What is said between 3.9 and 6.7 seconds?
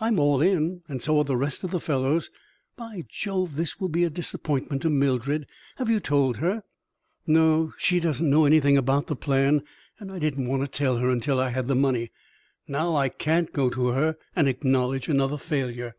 be a disappointment to Mildred! Have you told her?"